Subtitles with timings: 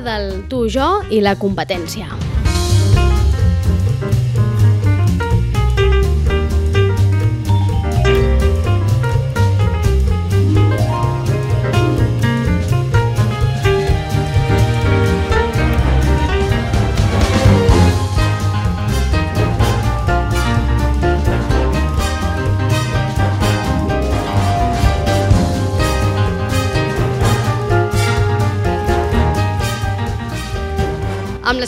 [0.00, 2.35] del tu, jo i la competència.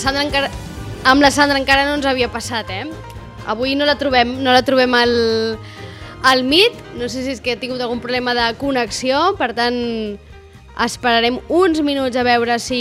[0.09, 0.49] Sandra encara,
[1.05, 2.87] amb la Sandra encara no ens havia passat, eh?
[3.45, 5.11] Avui no la trobem, no la trobem al,
[6.25, 9.77] al Meet, no sé si és que ha tingut algun problema de connexió, per tant
[10.81, 12.81] esperarem uns minuts a veure si...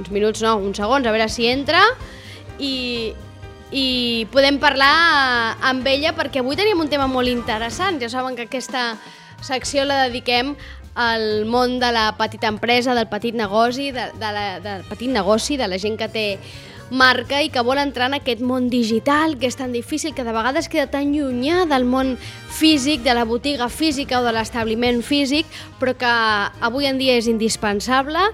[0.00, 1.84] uns minuts no, uns segons, a veure si entra
[2.56, 3.12] i,
[3.68, 3.86] i
[4.32, 4.94] podem parlar
[5.60, 8.00] amb ella perquè avui tenim un tema molt interessant.
[8.00, 8.94] Ja saben que aquesta
[9.44, 10.54] secció la dediquem
[10.94, 15.56] al món de la petita empresa, del petit negoci, de, de la, del petit negoci,
[15.56, 16.26] de la gent que té
[16.90, 20.34] marca i que vol entrar en aquest món digital que és tan difícil, que de
[20.34, 22.16] vegades queda tan llunyà del món
[22.50, 25.46] físic, de la botiga física o de l'establiment físic,
[25.78, 26.14] però que
[26.60, 28.26] avui en dia és indispensable.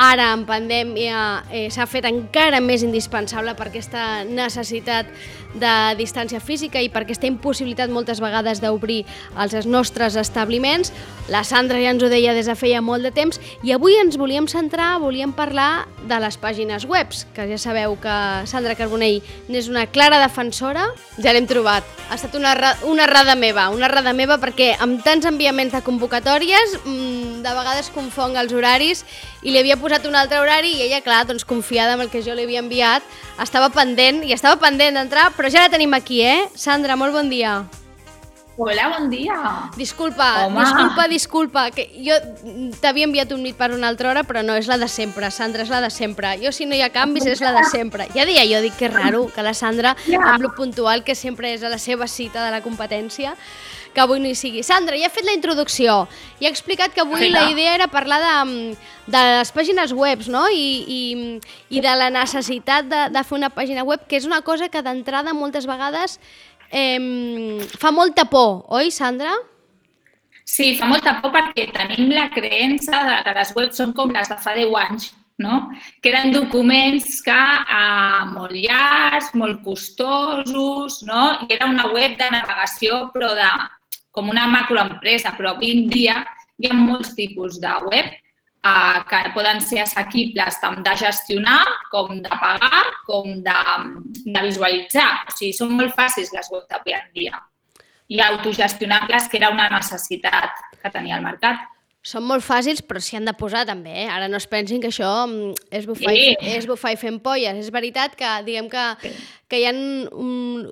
[0.00, 5.10] Ara, en pandèmia, eh, s'ha fet encara més indispensable per aquesta necessitat
[5.54, 9.02] de distància física i per aquesta impossibilitat moltes vegades d'obrir
[9.38, 10.92] els nostres establiments.
[11.30, 14.18] La Sandra ja ens ho deia des de feia molt de temps i avui ens
[14.18, 18.16] volíem centrar, volíem parlar de les pàgines webs, que ja sabeu que
[18.50, 20.88] Sandra Carbonell n'és una clara defensora.
[21.20, 21.86] Ja l'hem trobat.
[22.10, 22.54] Ha estat una,
[22.88, 27.90] una errada meva, una errada meva perquè amb tants enviaments de convocatòries mmm, de vegades
[27.94, 29.04] confong els horaris
[29.42, 32.22] i li havia posat un altre horari i ella, clar, doncs confiada amb el que
[32.24, 33.06] jo li havia enviat,
[33.40, 36.50] estava pendent i estava pendent d'entrar, però ja la tenim aquí, eh?
[36.52, 37.62] Sandra, molt bon dia.
[38.60, 39.70] Hola, bon dia.
[39.72, 40.60] Disculpa, Home.
[40.60, 42.18] disculpa, disculpa, que jo
[42.82, 45.64] t'havia enviat un nit per una altra hora, però no, és la de sempre, Sandra,
[45.64, 46.34] és la de sempre.
[46.42, 48.10] Jo, si no hi ha canvis, és la de sempre.
[48.12, 50.20] Ja deia jo, dic que raro que la Sandra, ja.
[50.34, 53.32] amb lo puntual que sempre és a la seva cita de la competència,
[53.94, 54.62] que avui no hi sigui.
[54.66, 56.04] Sandra, ja ha fet la introducció
[56.40, 58.76] i ha explicat que avui la idea era parlar de,
[59.10, 60.46] de les pàgines web no?
[60.48, 61.02] I, i,
[61.70, 64.82] i de la necessitat de, de fer una pàgina web, que és una cosa que
[64.86, 66.18] d'entrada moltes vegades
[66.70, 69.34] eh, fa molta por, oi, Sandra?
[70.50, 74.30] Sí, fa molta por perquè tenim la creença de que les webs són com les
[74.30, 75.60] de fa 10 anys, no?
[76.02, 81.22] que eren documents que eh, molt llargs, molt costosos, no?
[81.46, 83.50] i era una web de navegació però de,
[84.10, 86.20] com una macroempresa, però avui en dia
[86.60, 91.62] hi ha molts tipus de web eh, que poden ser assequibles tant de gestionar
[91.92, 93.60] com de pagar com de,
[94.24, 95.10] de visualitzar.
[95.28, 97.40] O sigui, són molt fàcils les webs d'avui en dia
[98.10, 101.62] i autogestionables, que era una necessitat que tenia el mercat.
[102.00, 103.92] Són molt fàcils, però s'hi han de posar també.
[103.92, 104.06] Eh?
[104.08, 105.08] Ara no es pensin que això
[105.68, 106.30] és bufar, sí.
[106.32, 107.58] i, és bufar i fent polles.
[107.60, 108.84] És veritat que, diguem que,
[109.52, 110.70] que hi ha un,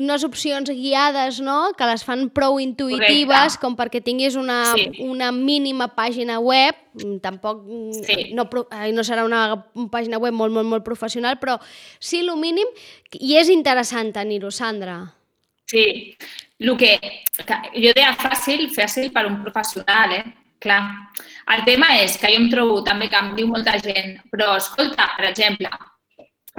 [0.00, 1.58] unes opcions guiades no?
[1.76, 3.60] que les fan prou intuïtives Correcte.
[3.60, 4.86] com perquè tinguis una, sí.
[5.04, 6.78] una mínima pàgina web.
[7.02, 8.16] Mm, tampoc mm, sí.
[8.38, 8.46] no,
[8.96, 9.42] no serà una
[9.92, 11.58] pàgina web molt, molt, molt professional, però
[12.00, 12.72] sí el mínim
[13.20, 15.02] i és interessant tenir-ho, Sandra.
[15.70, 16.16] Sí,
[16.58, 16.98] el que,
[17.74, 20.24] jo deia fàcil, fàcil per un professional, eh?
[20.64, 20.82] Clar.
[21.54, 25.10] El tema és que jo em trobo també que em diu molta gent, però escolta,
[25.18, 25.70] per exemple,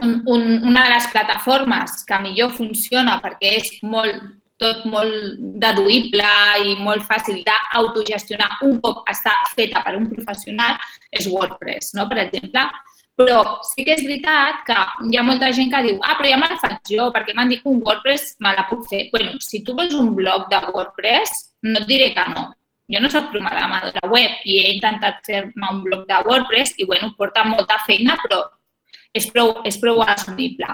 [0.03, 4.19] un, un, una de les plataformes que millor funciona perquè és molt,
[4.61, 6.27] tot molt deduïble
[6.63, 10.77] i molt fàcil d'autogestionar un cop està feta per un professional
[11.11, 12.07] és WordPress, no?
[12.11, 12.67] per exemple.
[13.15, 14.75] Però sí que és veritat que
[15.07, 17.53] hi ha molta gent que diu ah, però ja me la faig jo, perquè m'han
[17.53, 19.07] dit que un WordPress me la puc fer.
[19.11, 21.31] bueno, si tu vols un blog de WordPress,
[21.63, 22.49] no et diré que no.
[22.91, 27.13] Jo no soc programadora web i he intentat fer-me un blog de WordPress i, bueno,
[27.17, 28.43] porta molta feina, però
[29.15, 30.67] és prou, és prou assumible.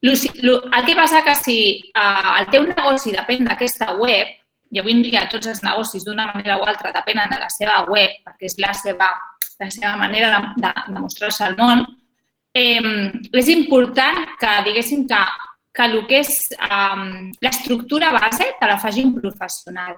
[0.00, 1.58] El que passa que si
[1.90, 4.30] uh, el teu negoci depèn d'aquesta web,
[4.70, 7.82] i avui en dia tots els negocis d'una manera o altra depenen de la seva
[7.90, 9.10] web, perquè és la seva
[9.58, 11.84] la seva manera de, de, de mostrar-se al món,
[12.54, 12.82] eh,
[13.32, 15.22] és important que diguéssim que,
[15.74, 17.06] que el que és eh,
[17.44, 19.96] l'estructura base te la faci un professional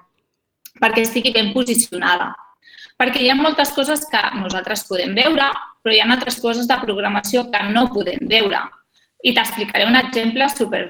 [0.79, 2.31] perquè estigui ben posicionada.
[2.97, 5.49] Perquè hi ha moltes coses que nosaltres podem veure,
[5.81, 8.61] però hi ha altres coses de programació que no podem veure.
[9.25, 10.83] I t'explicaré un exemple super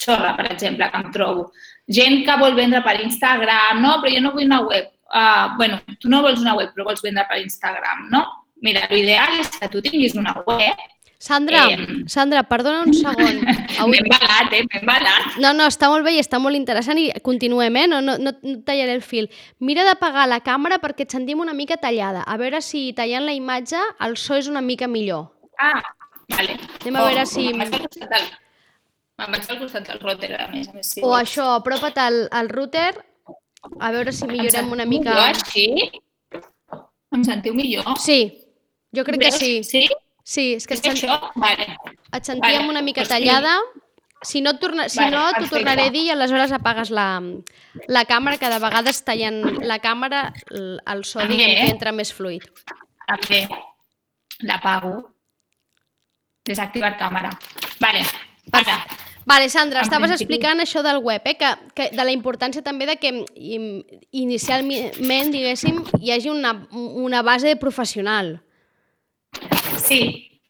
[0.00, 1.50] xorra, per exemple, que em trobo.
[1.90, 5.80] Gent que vol vendre per Instagram, no, però jo no vull una web uh, bueno,
[6.00, 8.24] tu no vols una web, però vols vendre per Instagram, no?
[8.62, 10.76] Mira, l'ideal és que tu tinguis una web
[11.20, 13.42] Sandra, Eh, Sandra, perdona un segon.
[13.90, 14.62] M'he embalat, eh?
[14.64, 15.34] M'he embalat.
[15.44, 17.86] No, no, està molt bé i està molt interessant i continuem, eh?
[17.92, 18.32] No, no, no
[18.64, 19.28] tallaré el fil.
[19.60, 22.22] Mira d'apagar la càmera perquè et sentim una mica tallada.
[22.24, 25.26] A veure si tallant la imatge el so és una mica millor.
[25.60, 25.82] Ah,
[26.32, 26.56] vale.
[26.80, 27.68] Anem a veure Oh, si- Me'n
[29.34, 30.68] vaig al costat del, router, a més.
[30.68, 32.94] A més si O això, apropa't al, al router,
[33.78, 35.10] a veure si millorem Em una mica...
[35.10, 35.66] millor així?
[37.14, 37.84] Em sentiu millor?
[37.98, 38.20] Sí,
[38.96, 39.40] jo crec que Veus?
[39.40, 39.52] sí.
[39.66, 39.88] Sí?
[40.30, 41.30] Sí, és que et, sent, això?
[41.42, 41.64] Vale.
[42.14, 43.16] et sentíem Vale, una mica doncs sí.
[43.16, 43.54] tallada.
[44.22, 47.06] Si no, torna, si Vale, no t'ho tornaré a dir i aleshores apagues la,
[47.88, 52.44] la càmera, que de vegades tallant la càmera el, so, diguem, que entra més fluid.
[53.08, 53.46] També.
[54.44, 54.92] L'apago.
[56.46, 57.32] Desactivar càmera.
[57.80, 58.04] Vale.
[58.60, 58.76] Ara.
[59.26, 61.36] Vale, Sandra, En estaves principi- explicant això del web, eh?
[61.36, 63.10] que, que de la importància també de que
[64.12, 68.40] inicialment, diguéssim, hi hagi una, una base professional.
[69.78, 70.00] Sí,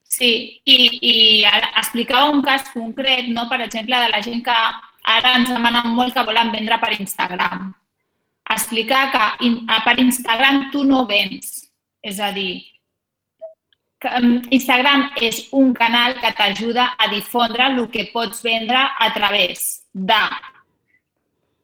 [0.05, 0.61] sí.
[0.65, 3.49] I, i ara explicava un cas concret, no?
[3.51, 4.57] per exemple, de la gent que
[5.11, 7.73] ara ens demanen molt que volen vendre per Instagram.
[8.51, 11.67] Explicar que in, per Instagram tu no vens.
[12.03, 12.63] És a dir,
[14.51, 20.15] Instagram és un canal que t'ajuda a difondre el que pots vendre a través de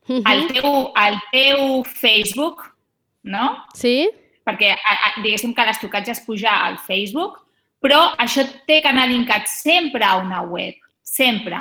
[0.09, 0.23] Mhm.
[0.33, 2.63] el teu, el teu Facebook,
[3.25, 3.65] no?
[3.75, 4.09] Sí?
[4.47, 7.41] perquè a, a, diguéssim que l'estocatge es puja al Facebook,
[7.83, 11.59] però això té que anar linkat sempre a una web, sempre.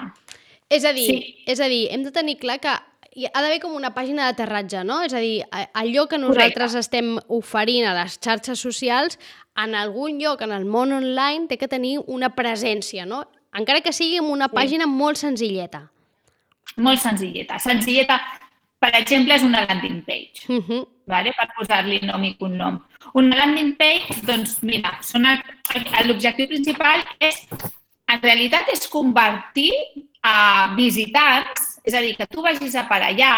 [0.70, 1.44] És a dir, Sí.
[1.48, 2.70] és a dir, hem de tenir clar que
[3.16, 4.98] hi ha d'haver com una pàgina d'aterratge, no?
[5.06, 6.80] És a dir, allò que nosaltres Correcte.
[6.84, 9.18] estem oferint a les xarxes socials,
[9.56, 13.24] en algun lloc, en el món online, té que tenir una presència, no?
[13.56, 14.56] Encara que sigui en una Sí.
[14.58, 15.90] pàgina molt senzilleta.
[16.76, 17.58] Molt senzilleta.
[17.58, 18.20] Senzilleta,
[18.80, 20.88] per exemple, és una landing page, Uh -huh.
[21.08, 21.32] vale?
[21.32, 22.84] per posar-li nom i cognom.
[23.14, 25.00] Una landing page, doncs mira,
[26.06, 27.48] l'objectiu principal és,
[28.08, 29.72] en realitat, és convertir
[30.22, 33.36] a visitants, és a dir, que tu vagis a per allà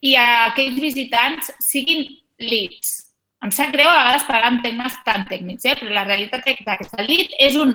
[0.00, 2.06] i aquells visitants siguin
[2.40, 2.96] leads.
[3.44, 5.76] Em sap greu a vegades parlar en temes tan tècnics, eh?
[5.78, 7.72] però la realitat és que aquest lead és un,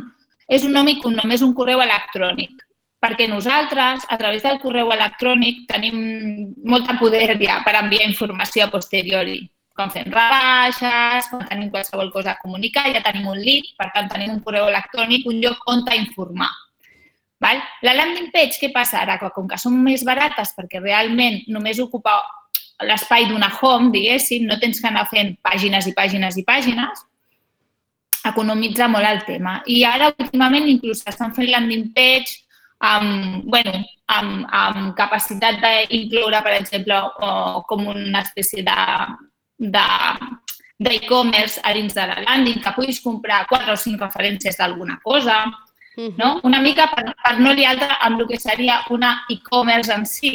[0.49, 2.61] és un nom i cognom, és un correu electrònic.
[3.01, 5.97] Perquè nosaltres, a través del correu electrònic, tenim
[6.65, 9.43] molta poder ja per enviar informació a posteriori.
[9.75, 14.09] Quan fem rebaixes, quan tenim qualsevol cosa a comunicar, ja tenim un lead, per tant
[14.09, 16.49] tenim un correu electrònic, un lloc on informar.
[17.41, 17.59] Val?
[17.83, 19.17] La landing page, què passa ara?
[19.33, 22.15] Com que són més barates perquè realment només ocupa
[22.83, 27.03] l'espai d'una home, diguéssim, no tens que anar fent pàgines i pàgines i pàgines,
[28.25, 29.59] economitza molt el tema.
[29.67, 32.41] I ara, últimament, inclús estan fent landing page
[32.83, 33.77] amb, bueno,
[34.11, 38.79] amb, amb capacitat d'incloure, per exemple, o, com una espècie de
[39.57, 40.33] de-
[40.77, 45.45] d'e-commerce a dins de la landing, que puguis comprar quatre o cinc referències d'alguna cosa.
[46.17, 46.39] No?
[46.43, 50.33] una mica per, per no liar-te amb el que seria una e-commerce en si,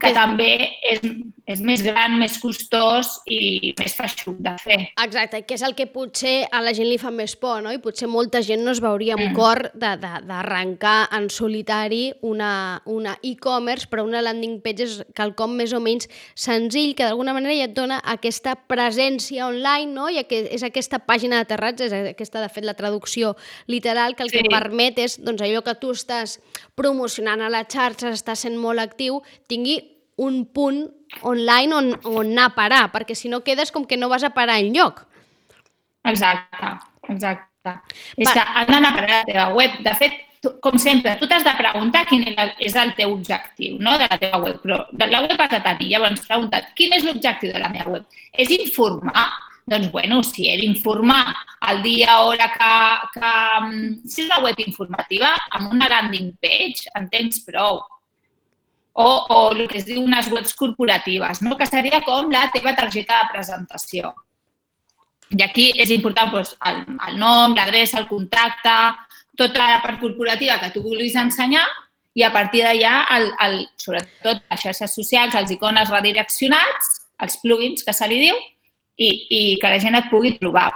[0.00, 0.50] que també
[0.90, 1.00] és,
[1.46, 4.78] és més gran, més costós i més feixuc de fer.
[5.04, 7.72] Exacte, que és el que potser a la gent li fa més por, no?
[7.72, 9.34] I potser molta gent no es veuria amb Mm.
[9.36, 15.80] cor d'arrencar en solitari una, una e-commerce, però una landing page és quelcom més o
[15.80, 20.08] menys senzill, que d'alguna manera ja et dona aquesta presència online, no?
[20.08, 23.36] I que és aquesta pàgina d'aterratge, és aquesta, de fet, la traducció
[23.66, 24.38] literal, que el Sí.
[24.38, 26.40] que permet és, doncs, allò que tu estàs
[26.74, 30.84] promocionant a les xarxes, estàs sent molt actiu, tingui un punt
[31.22, 34.34] online on, on anar a parar, perquè si no quedes com que no vas a
[34.34, 35.04] parar enlloc.
[36.04, 36.70] Exacte,
[37.08, 37.74] exacte.
[38.16, 38.32] És Va.
[38.34, 39.78] que han d'anar a parar a la teva web.
[39.84, 42.26] De fet, tu, com sempre, tu t'has de preguntar quin
[42.60, 43.96] és el teu objectiu no?
[43.98, 45.88] de la teva web, però de la web has de tenir.
[45.94, 48.20] Llavors, pregunta't, quin és l'objectiu de la meva web?
[48.32, 49.26] És informar?
[49.64, 51.34] Doncs, bueno, si he d'informar
[51.70, 52.72] el dia, hora que,
[53.14, 53.30] que...
[53.64, 57.80] mm, Si és una web informativa, amb una landing page en tens prou.
[58.94, 61.56] O, o el que es diu unes webs corporatives, no?
[61.58, 64.12] que seria com la teva targeta de presentació.
[65.34, 68.74] I aquí és important doncs, el, el nom, l'adreça, el contacte,
[69.34, 71.66] tota la part corporativa que tu vulguis ensenyar
[72.14, 76.92] i a partir d'allà, el, el, sobretot les xarxes socials, els icones redireccionats,
[77.24, 78.38] els plugins que se li diu,
[78.96, 80.68] i, i que la gent et pugui trobar.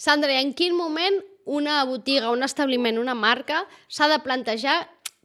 [0.00, 4.78] Sandra, en quin moment una botiga, un establiment, una marca s'ha de plantejar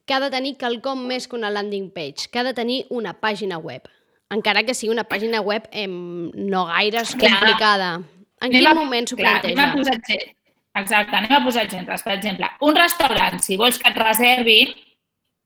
[0.06, 3.14] que ha de tenir quelcom més que una landing page, que ha de tenir una
[3.20, 3.86] pàgina web,
[4.34, 7.94] encara que sigui una pàgina web eh, no gaire complicada.
[8.44, 9.54] En Anem quin a- moment s'ho planteja?
[9.54, 10.00] Anem a posar.
[10.76, 12.02] Exacte, anem a posar exemples.
[12.04, 14.58] Per exemple, un restaurant, si vols que et reservi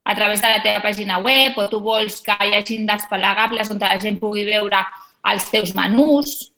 [0.08, 3.78] a través de la teva pàgina web o tu vols que hi hagi desplegables on
[3.84, 4.80] la gent pugui veure
[5.28, 6.54] els teus menús,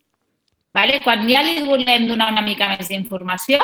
[0.71, 0.99] vale?
[1.01, 3.57] quan ja li volem donar una mica més d'informació,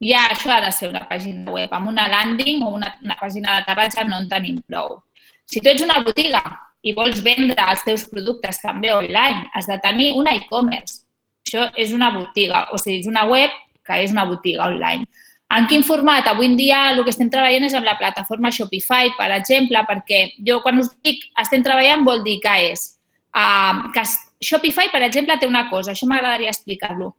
[0.00, 1.72] ja això ha de ser una pàgina web.
[1.74, 4.98] Amb una landing o una, una pàgina d'aterratge no en tenim prou.
[5.48, 6.42] Si tu ets una botiga
[6.86, 11.02] i vols vendre els teus productes també online, has de tenir un e-commerce.
[11.48, 13.50] Això és una botiga, o sigui, és una web
[13.86, 15.08] que és una botiga online.
[15.56, 16.26] En quin format?
[16.28, 20.20] Avui en dia el que estem treballant és amb la plataforma Shopify, per exemple, perquè
[20.44, 22.84] jo quan us dic estem treballant vol dir que és
[23.32, 24.04] uh, que
[24.44, 27.14] Shopify, per exemple, té una cosa, això m'agradaria explicar-lo.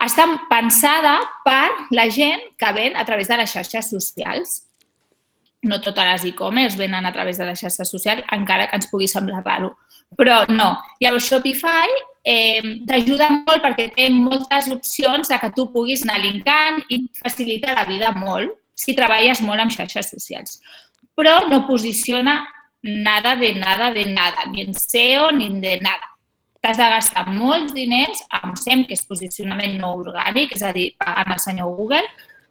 [0.00, 4.60] Està pensada per la gent que ven a través de les xarxes socials.
[5.62, 9.08] No totes les e-commerce venen a través de les xarxes socials, encara que ens pugui
[9.08, 9.74] semblar raro.
[10.16, 10.72] Però no.
[11.02, 11.90] Llavors, Shopify
[12.24, 17.76] eh, t'ajuda molt perquè té moltes opcions de que tu puguis anar linkant i facilita
[17.76, 20.58] la vida molt si treballes molt amb xarxes socials.
[21.14, 22.40] Però no posiciona
[22.82, 26.09] nada de nada de nada, ni en SEO ni de nada.
[26.60, 30.90] T'has de gastar molts diners amb SEM, que és posicionament no orgànic, és a dir,
[31.00, 32.04] pagant al senyor Google,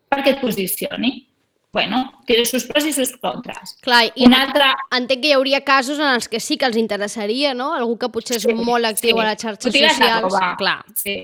[0.09, 1.29] perquè et posicioni
[1.71, 3.75] bueno, té els seus pros i els seus contres.
[3.85, 4.71] Clar, i Una altra...
[4.97, 7.69] entenc que hi hauria casos en els que sí que els interessaria, no?
[7.77, 9.21] Algú que potser és sí, molt actiu sí.
[9.21, 10.33] a les xarxes botigues socials.
[10.33, 10.79] De Clar.
[10.97, 11.17] Sí.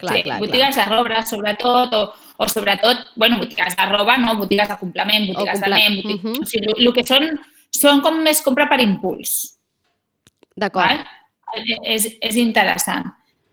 [0.00, 0.24] Clar, sí.
[0.24, 0.84] clar, botigues clar.
[0.84, 5.64] de roba, sobretot, o, o sobretot, bueno, botigues de roba, no, botigues de complement, botigues
[5.64, 6.24] de nen, botigues...
[6.24, 6.42] Uh -huh.
[6.42, 7.26] o sigui, el, el que són,
[7.80, 9.56] són com més compra per impuls.
[10.56, 11.08] D'acord.
[11.84, 13.10] És, és interessant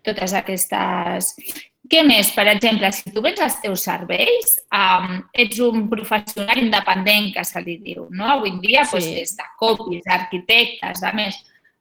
[0.08, 1.34] totes aquestes...
[1.88, 2.28] Què més?
[2.36, 7.62] Per exemple, si tu vens els teus serveis, um, ets un professional independent, que se
[7.64, 8.26] li diu, no?
[8.34, 8.98] Avui en dia, sí.
[8.98, 11.38] doncs, des de copis, arquitectes, a més,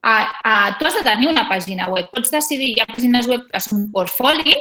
[0.08, 2.08] uh, uh, tu has de tenir una pàgina web.
[2.14, 4.56] Pots decidir, hi ha pàgines web que són un portfoli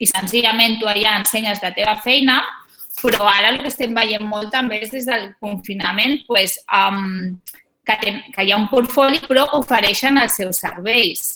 [0.00, 2.40] i senzillament tu allà ensenyes la teva feina,
[2.98, 7.38] però ara el que estem veient molt també és des del confinament pues, um,
[7.86, 11.26] que, ten, que hi ha un portfoli però ofereixen els seus serveis.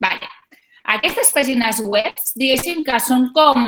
[0.00, 0.28] Vale.
[0.96, 3.66] Aquestes pàgines web, diguéssim que són com...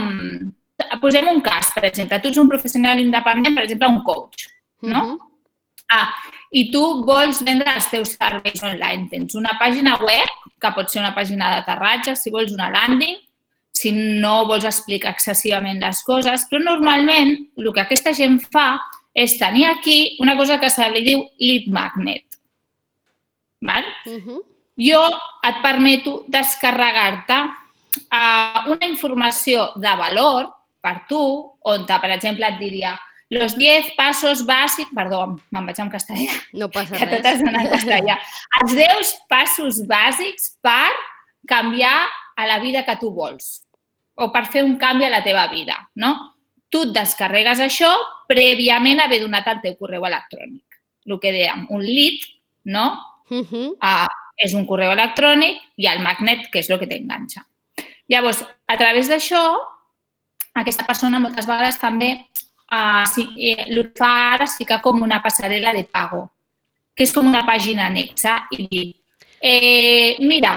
[1.02, 2.18] Posem un cas, per exemple.
[2.18, 4.48] Tu ets un professional independent, per exemple, un coach,
[4.82, 5.02] no?
[5.04, 5.28] Uh -huh.
[5.92, 6.08] Ah,
[6.50, 9.08] i tu vols vendre els teus serveis online.
[9.10, 10.30] Tens una pàgina web,
[10.60, 13.18] que pot ser una pàgina d'aterratge, si vols una landing,
[13.72, 18.78] si no vols explicar excessivament les coses, però normalment el que aquesta gent fa
[19.12, 22.24] és tenir aquí una cosa que se li diu lead magnet.
[23.60, 23.84] Val?
[24.06, 24.40] Uh -huh
[24.76, 25.00] jo
[25.44, 30.50] et permeto descarregar-te uh, una informació de valor
[30.82, 31.22] per tu,
[31.68, 32.96] on, per exemple, et diria
[33.32, 34.90] los 10 passos bàsics...
[34.92, 35.22] Perdó,
[35.54, 36.34] me'n vaig en castellà.
[36.58, 37.22] No passa que res.
[37.22, 38.18] Que totes en castellà.
[38.60, 40.90] Els 10 passos bàsics per
[41.48, 41.96] canviar
[42.36, 43.62] a la vida que tu vols
[44.20, 46.12] o per fer un canvi a la teva vida, no?
[46.72, 47.90] Tu et descarregues això
[48.30, 50.80] prèviament haver donat el teu correu electrònic.
[51.06, 52.24] El que dèiem, un lead,
[52.64, 52.86] no?
[53.28, 53.68] Uh -huh.
[53.76, 57.44] uh, és un correu electrònic i el magnet, que és el que t'enganxa.
[58.08, 59.42] Llavors, a través d'això,
[60.54, 62.26] aquesta persona moltes vegades també
[62.72, 66.30] uh, sí, eh, fa ara sí que com una passarel·la de pago,
[66.94, 68.86] que és com una pàgina anexa i dir,
[69.40, 70.56] eh, mira,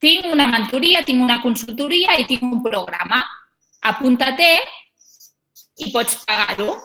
[0.00, 3.22] tinc una mentoria, tinc una consultoria i tinc un programa.
[3.82, 4.50] Apunta-te
[5.80, 6.76] i pots pagar-ho.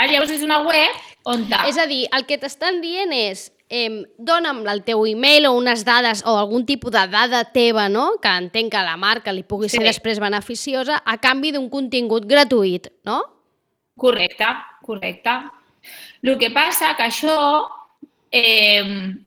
[0.00, 1.48] Llavors és una web on...
[1.66, 5.82] És a dir, el que t'estan dient és eh, dona'm el teu e-mail o unes
[5.86, 8.12] dades o algun tipus de dada teva, no?
[8.22, 9.88] que entenc que a la marca li pugui ser sí.
[9.88, 13.22] després beneficiosa, a canvi d'un contingut gratuït, no?
[14.00, 14.48] Correcte,
[14.86, 15.36] correcte.
[16.22, 17.36] El que passa que això,
[18.30, 18.82] eh,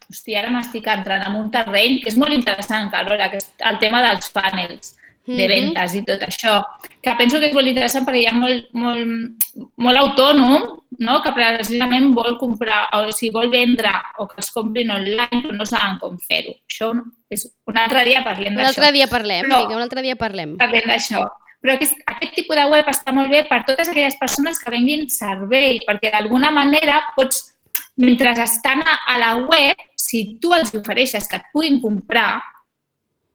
[0.09, 3.79] hòstia, ara m'estic entrant en un terreny que és molt interessant, Carola, que és el
[3.83, 6.57] tema dels panels de ventes i tot això,
[7.01, 10.65] que penso que és molt interessant perquè hi ha molt, molt, molt autònom
[10.99, 11.19] no?
[11.23, 15.67] que precisament vol comprar o si vol vendre o que els comprin online però no
[15.69, 16.57] saben com fer-ho.
[16.67, 16.91] Això
[17.31, 18.67] és un altre dia parlem d'això.
[18.67, 20.57] Un altre dia parlem, però, un altre dia parlem.
[20.59, 21.23] Parlem d'això.
[21.63, 25.07] Però aquest, aquest tipus de web està molt bé per totes aquelles persones que venguin
[25.07, 27.53] servei, perquè d'alguna manera pots,
[27.95, 32.41] mentre estan a la web, si tu els ofereixes que et puguin comprar,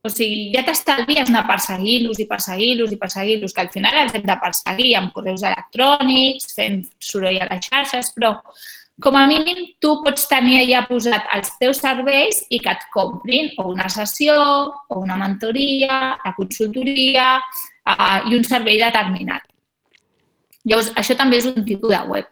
[0.09, 4.25] o sigui, ja t'estalvies anar perseguir-los i perseguir-los i perseguir-los, que al final els hem
[4.27, 8.39] de perseguir amb correus electrònics, fent soroll a les xarxes, però
[9.05, 13.53] com a mínim tu pots tenir ja posat els teus serveis i que et comprin
[13.61, 14.35] o una sessió,
[14.89, 19.47] o una mentoria, la consultoria uh, i un servei determinat.
[20.67, 22.27] Llavors, això també és un tipus de web.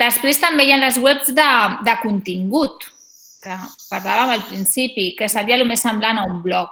[0.00, 1.50] Després també hi ha les webs de,
[1.86, 2.86] de contingut,
[3.44, 3.56] que
[3.90, 6.70] parlàvem al principi, que seria el més semblant a un blog.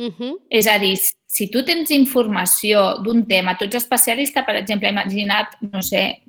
[0.00, 0.36] Uh -huh.
[0.48, 5.58] És a dir, si tu tens informació d'un tema, tu ets especialista, per exemple, imagina't,
[5.60, 6.22] no sé,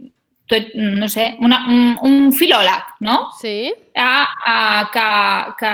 [0.51, 3.31] tot, no sé, una, un, un filòleg, no?
[3.39, 3.71] Sí.
[3.95, 5.05] A, a, que,
[5.61, 5.71] que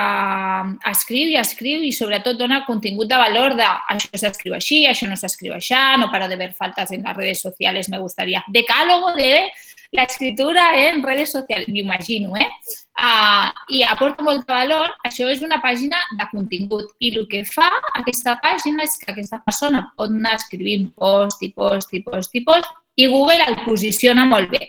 [0.91, 5.17] escriu i escriu i sobretot dona contingut de valor de això s'escriu així, això no
[5.17, 8.43] s'escriu així, no paro de ver faltas en las redes sociales, me gustaría.
[8.47, 9.49] Decálogo de
[9.91, 12.49] la escritura en redes socials, m'imagino, eh?
[12.97, 14.95] Uh, I aporta molt de valor.
[15.05, 16.89] Això és una pàgina de contingut.
[16.99, 21.51] I el que fa aquesta pàgina és que aquesta persona pot anar escrivint post i
[21.53, 24.63] post i post i post i Google el posiciona molt bé.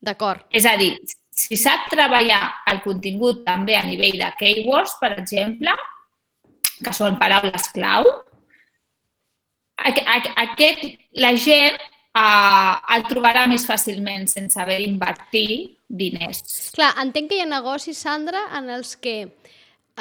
[0.00, 0.46] D'acord.
[0.50, 0.94] És a dir,
[1.36, 2.40] si sap treballar
[2.72, 5.74] el contingut també a nivell de keywords, per exemple,
[6.80, 8.08] que són paraules clau,
[9.84, 10.86] aquest,
[11.20, 11.76] la gent
[12.16, 16.72] uh, el trobarà més fàcilment sense haver d'invertir diners.
[16.76, 19.18] Clar, entenc que hi ha negocis, Sandra, en els que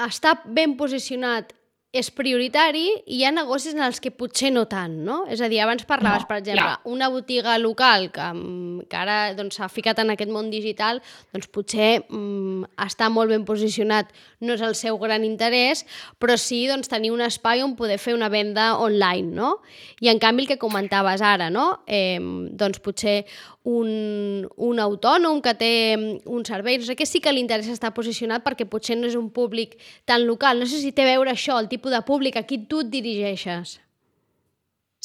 [0.06, 1.54] està ben posicionat
[1.96, 5.22] és prioritari i hi ha negocis en els que potser no tant, no?
[5.32, 6.82] És a dir, abans parlaves, no, per exemple, clar.
[6.92, 11.00] una botiga local que, mm, que ara s'ha doncs, ficat en aquest món digital,
[11.32, 14.12] doncs potser mm, està molt ben posicionat,
[14.42, 15.86] no és el seu gran interès,
[16.20, 19.62] però sí doncs, tenir un espai on poder fer una venda online, no?
[20.04, 21.86] I en canvi el que comentaves ara, no?
[21.88, 23.22] Eh, doncs potser
[23.66, 27.96] un, un autònom que té un servei, no sé què, sí que li interessa estar
[27.98, 29.74] posicionat perquè potser no és un públic
[30.06, 30.62] tan local.
[30.62, 32.94] No sé si té a veure això, el tipus de públic a qui tu et
[32.94, 33.80] dirigeixes.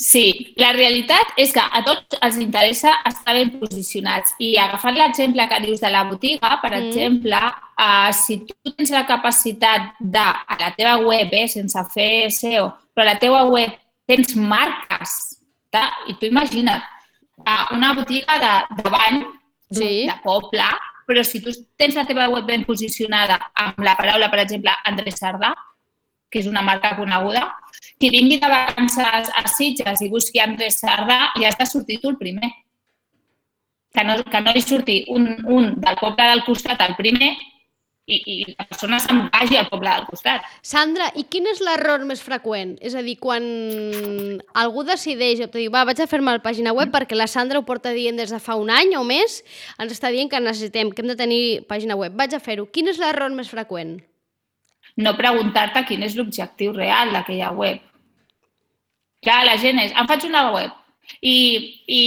[0.01, 4.33] Sí, la realitat és que a tots els interessa estar ben posicionats.
[4.41, 6.87] I agafant l'exemple que dius de la botiga, per mm.
[6.87, 7.41] exemple,
[7.81, 12.71] uh, si tu tens la capacitat de, a la teva web, eh, sense fer SEO,
[12.97, 13.77] però a la teva web
[14.09, 15.19] tens marques,
[15.73, 16.81] ta, i tu imagina't,
[17.47, 19.21] a una botiga de, de bany,
[19.71, 20.07] sí.
[20.07, 20.69] de poble,
[21.07, 25.19] però si tu tens la teva web ben posicionada amb la paraula, per exemple, Andrés
[25.19, 25.53] Sardà,
[26.31, 27.49] que és una marca coneguda,
[27.99, 32.53] qui vingui de vacances a Sitges i busqui Andrés Sardà, ja està sortit el primer.
[33.91, 37.33] Que no, que no li surti un, un del poble del costat al primer
[38.11, 40.47] i, i la persona se'n vagi al poble del costat.
[40.67, 42.77] Sandra, i quin és l'error més freqüent?
[42.85, 43.47] És a dir, quan
[44.63, 47.67] algú decideix, o diu, va, vaig a fer-me la pàgina web perquè la Sandra ho
[47.69, 49.41] porta dient des de fa un any o més,
[49.79, 52.17] ens està dient que necessitem, que hem de tenir pàgina web.
[52.19, 52.67] Vaig a fer-ho.
[52.75, 53.99] Quin és l'error més freqüent?
[55.01, 57.81] No preguntar-te quin és l'objectiu real d'aquella web.
[59.25, 60.77] Clar, la gent és, em faig una web,
[61.21, 61.37] i,
[61.87, 62.03] i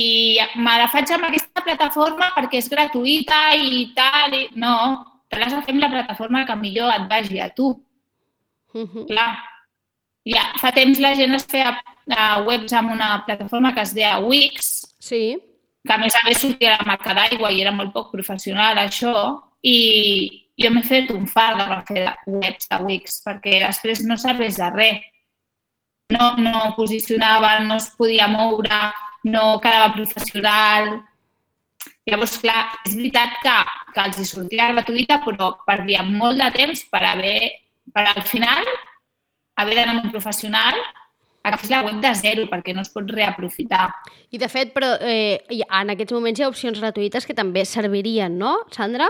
[0.57, 4.37] me la faig amb aquesta plataforma perquè és gratuïta i tal.
[4.37, 4.47] I...
[4.59, 4.75] No,
[5.39, 7.71] l'has de fer amb la plataforma que millor et vagi a tu.
[8.73, 9.07] Uh -huh.
[9.07, 9.37] Clar.
[10.25, 11.71] Ja fa temps la gent es feia
[12.07, 15.37] uh, webs amb una plataforma que es deia Wix, sí.
[15.85, 19.41] que a més a més sortia la marca d'aigua i era molt poc professional això,
[19.61, 24.55] i jo m'he fet un far de refer webs de Wix perquè després no serveix
[24.57, 25.01] de res.
[26.13, 28.81] No, no posicionava, no es podia moure,
[29.23, 31.01] no quedava professional,
[32.09, 33.53] Llavors, clar, és veritat que,
[33.95, 37.37] que els hi sortia gratuïta, però perdíem molt de temps per haver,
[37.95, 38.67] per al final,
[39.61, 40.81] haver d'anar amb un professional
[41.43, 43.89] a la web de zero, perquè no es pot reaprofitar.
[44.31, 48.37] I, de fet, però eh, en aquests moments hi ha opcions gratuïtes que també servirien,
[48.39, 49.09] no, Sandra?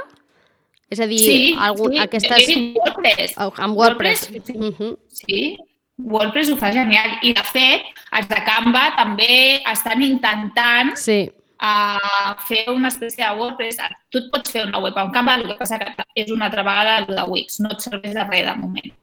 [0.89, 2.01] És a dir, sí, algun, sí.
[2.01, 2.45] aquestes...
[2.45, 3.37] Sí, WordPress.
[3.41, 4.29] Oh, amb WordPress.
[4.29, 4.57] WordPress sí.
[4.57, 4.97] Uh -huh.
[5.09, 5.57] sí,
[5.97, 7.17] WordPress ho fa genial.
[7.21, 7.85] I, de fet,
[8.17, 13.79] els de Canva també estan intentant sí a fer una espècie de WordPress.
[14.11, 16.65] Tu et pots fer una web amb Canva, el que passa que és una altra
[16.65, 18.93] vegada el de Wix, no et serveix de res de moment.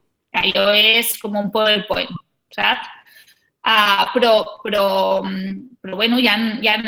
[0.40, 2.12] Allò és com un PowerPoint,
[2.54, 2.96] saps?
[3.60, 4.32] Uh, però,
[4.64, 4.84] però,
[5.84, 6.78] però bueno, ja, ja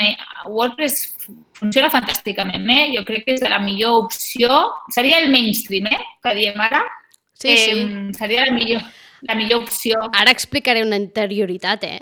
[0.48, 1.18] WordPress
[1.59, 2.87] funciona fantàsticament, eh?
[2.96, 4.62] Jo crec que és la millor opció.
[4.94, 6.01] Seria el mainstream, eh?
[6.25, 6.83] Que diem ara.
[7.35, 7.85] Sí, eh, sí.
[8.18, 8.83] Seria la millor,
[9.29, 10.01] la millor opció.
[10.12, 12.01] Ara explicaré una interioritat, eh?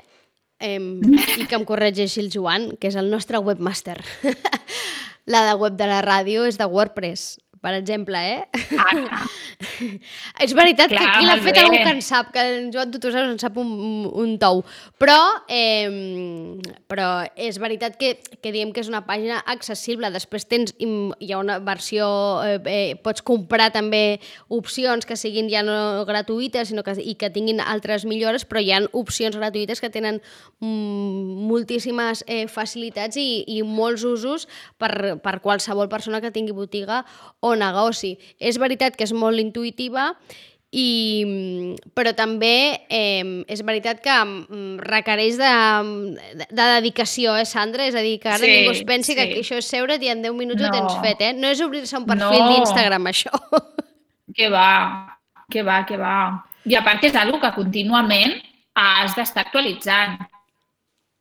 [0.61, 0.79] Eh,
[1.41, 3.99] i que em corregeixi el Joan, que és el nostre webmaster.
[5.33, 8.49] la de web de la ràdio és de WordPress per exemple, eh?
[8.81, 9.27] Ah,
[10.45, 13.29] és veritat clar, que aquí l'ha fet algú que en sap, que en Joan Tutusas
[13.29, 14.63] en sap un, un tou.
[15.01, 15.19] Però,
[15.53, 16.57] eh,
[16.89, 20.09] però és veritat que, que diem que és una pàgina accessible.
[20.15, 22.09] Després tens, hi ha una versió,
[22.47, 27.29] eh, eh, pots comprar també opcions que siguin ja no gratuïtes sinó que, i que
[27.35, 30.23] tinguin altres millores, però hi ha opcions gratuïtes que tenen
[30.65, 34.49] mm, moltíssimes eh, facilitats i, i molts usos
[34.81, 37.05] per, per qualsevol persona que tingui botiga
[37.45, 38.15] o o negoci.
[38.39, 40.11] És veritat que és molt intuïtiva,
[40.71, 41.27] i,
[41.99, 44.17] però també eh, és veritat que
[44.87, 45.55] requereix de,
[46.39, 47.89] de, de dedicació, eh, Sandra?
[47.91, 49.17] És a dir, que ara sí, ningú es pensi sí.
[49.19, 50.69] que això és seure i en 10 minuts no.
[50.69, 51.33] ho tens fet, eh?
[51.35, 52.53] No és obrir-se un perfil no.
[52.55, 53.35] d'Instagram, això.
[54.31, 55.19] Que va,
[55.51, 56.15] que va, que va.
[56.71, 58.37] I a part que és una que contínuament
[58.79, 60.21] has d'estar actualitzant.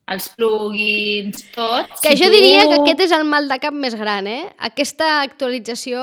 [0.09, 1.89] Els plugins, tot...
[2.01, 2.33] Que si jo tu...
[2.33, 4.47] diria que aquest és el mal de cap més gran, eh?
[4.69, 6.01] Aquesta actualització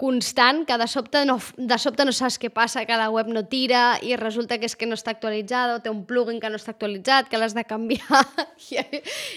[0.00, 3.44] constant, que de sobte no, de sobte no saps què passa, que la web no
[3.48, 6.60] tira i resulta que és que no està actualitzada o té un plugin que no
[6.60, 8.24] està actualitzat, que l'has de canviar
[8.70, 8.82] i,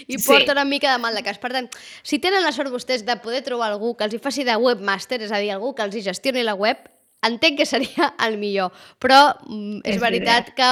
[0.07, 0.25] i Sí.
[0.27, 1.39] porta una mica de mal de cas.
[1.39, 1.69] Per tant,
[2.03, 5.21] si tenen la sort vostès de poder trobar algú que els hi faci de webmaster,
[5.23, 6.83] és a dir, algú que els hi gestioni la web,
[7.27, 10.69] entenc que seria el millor, però mm, és, És veritat que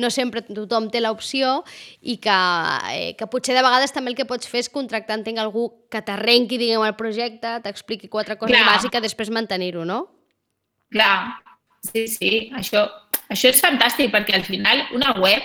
[0.00, 1.60] no sempre tothom té l'opció
[2.00, 2.38] i que,
[2.94, 6.02] eh, que potser de vegades també el que pots fer és contractar, entenc, algú que
[6.06, 8.66] t'arrenqui, diguem, el projecte, t'expliqui quatre coses Clar.
[8.74, 10.02] bàsiques, després mantenir-ho, no?
[10.90, 11.40] Clar,
[11.86, 12.86] sí, sí, això,
[13.30, 15.44] això és fantàstic perquè al final una web,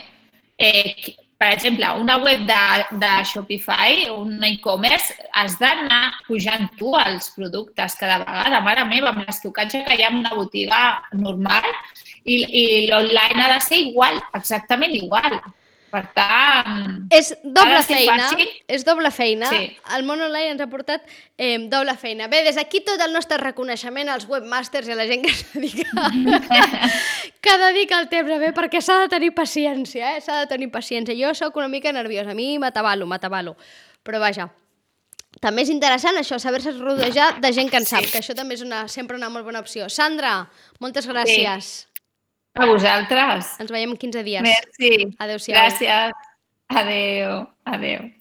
[0.57, 1.15] eh,
[1.45, 7.93] per exemple, una web de, de Shopify, un e-commerce, has d'anar pujant tu els productes
[7.99, 8.62] cada vegada.
[8.65, 10.79] Mare meva, amb l'estocatge que hi ha en una botiga
[11.13, 11.67] normal
[12.23, 15.38] i, i l'online ha de ser igual, exactament igual.
[15.91, 18.50] Per tant, És doble feina, fàcil.
[18.67, 19.48] és doble feina.
[19.50, 19.78] Sí.
[19.95, 21.06] El món online ens ha portat
[21.38, 22.28] eh, doble feina.
[22.28, 25.45] Bé, des d'aquí tot el nostre reconeixement als webmasters i a la gent que es
[25.54, 25.88] dedica,
[27.41, 30.21] que dedica el temps a bé, perquè s'ha de tenir paciència, eh?
[30.26, 31.15] S'ha de tenir paciència.
[31.15, 33.56] Jo sóc una mica nerviosa, a mi m'atabalo, m'atabalo.
[34.06, 34.50] Però vaja,
[35.41, 38.12] també és interessant això, saber-se rodejar de gent que en sap, Sí.
[38.12, 39.88] que això també és una, sempre una molt bona opció.
[39.89, 41.86] Sandra, moltes gràcies.
[42.55, 43.55] A vosaltres.
[43.59, 44.41] Ens veiem en 15 dies.
[44.45, 44.91] Merci.
[45.19, 45.55] Adéu-siau.
[45.55, 46.11] Gràcies.
[46.69, 47.47] Adéu.
[47.65, 48.15] Adéu.